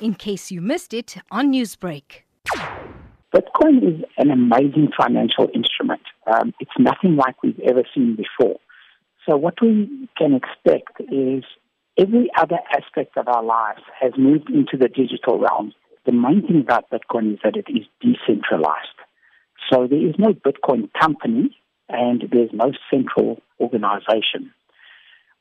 [0.00, 2.22] in case you missed it on Newsbreak.
[3.34, 6.02] Bitcoin is an amazing financial instrument.
[6.26, 8.58] Um, it's nothing like we've ever seen before.
[9.28, 11.44] So, what we can expect is
[11.98, 15.72] every other aspect of our lives has moved into the digital realm.
[16.06, 18.98] The main thing about Bitcoin is that it is decentralized.
[19.70, 21.56] So, there is no Bitcoin company
[21.88, 24.52] and there's no central organization,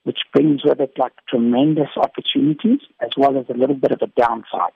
[0.06, 4.22] which brings with it like tremendous opportunities as well as a little bit of a
[4.22, 4.72] downside.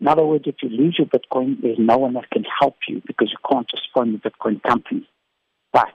[0.00, 3.00] In other words, if you lose your Bitcoin, there's no one that can help you
[3.06, 5.06] because you can't just phone the Bitcoin company.
[5.72, 5.94] But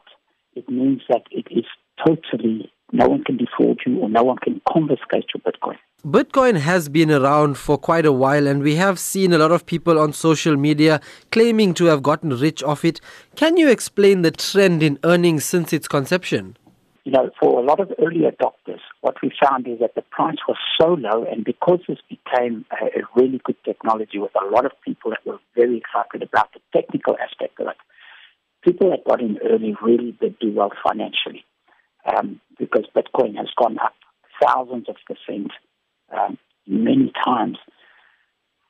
[0.55, 1.65] it means that it is
[2.05, 5.77] totally, no one can defraud you or no one can confiscate your Bitcoin.
[6.05, 9.65] Bitcoin has been around for quite a while, and we have seen a lot of
[9.65, 13.01] people on social media claiming to have gotten rich off it.
[13.35, 16.55] Can you explain the trend in earnings since its conception?
[17.05, 20.37] You know, for a lot of early adopters, what we found is that the price
[20.47, 24.71] was so low, and because this became a, really good technology with a lot of
[24.85, 27.77] people that were very excited about the technical aspect of it,
[28.63, 31.45] people that got in early really did do well financially
[32.05, 33.93] um, because Bitcoin has gone up
[34.43, 35.51] thousands of percent
[36.11, 37.57] um, many times.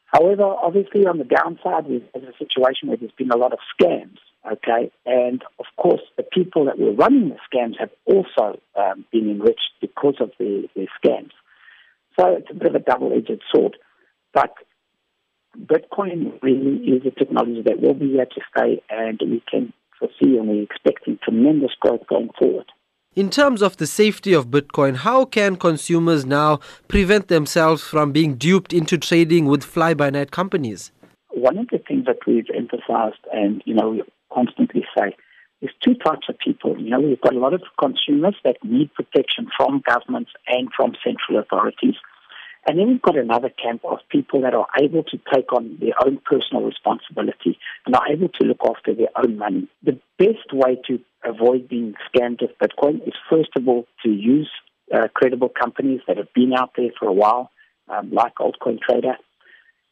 [0.06, 4.18] However, obviously on the downside, there's a situation where there's been a lot of scams,
[4.52, 4.92] okay?
[5.06, 10.16] And of course, people that were running the scams have also um, been enriched because
[10.20, 11.32] of the, the scams.
[12.20, 13.78] So it's a bit of a double-edged sword.
[14.34, 14.54] But
[15.58, 20.38] Bitcoin really is a technology that will be here to stay, and we can foresee
[20.38, 22.66] and we're expecting tremendous growth going forward.
[23.16, 28.36] In terms of the safety of Bitcoin, how can consumers now prevent themselves from being
[28.36, 30.92] duped into trading with fly by night companies?
[31.32, 35.16] One of the things that we've emphasized and, you know, we constantly say
[35.62, 36.80] is two types of people.
[36.80, 40.94] You know, we've got a lot of consumers that need protection from governments and from
[41.04, 41.96] central authorities.
[42.68, 45.94] And then we've got another camp of people that are able to take on their
[46.06, 49.68] own personal responsibility and are able to look after their own money.
[49.84, 54.50] The best way to avoid being scammed with Bitcoin is, first of all, to use
[54.94, 57.50] uh, credible companies that have been out there for a while,
[57.88, 59.16] um, like Altcoin Trader,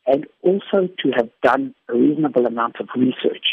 [0.05, 3.45] and also to have done a reasonable amount of research.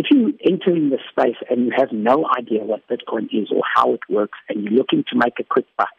[0.00, 3.60] If you enter in this space and you have no idea what Bitcoin is or
[3.74, 5.90] how it works, and you're looking to make a quick buck,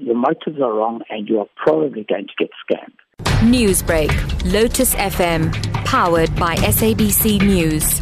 [0.00, 2.96] your motives are wrong and you are probably going to get scammed.
[3.42, 4.10] Newsbreak,
[4.50, 5.52] Lotus FM,
[5.84, 8.00] powered by SABC News.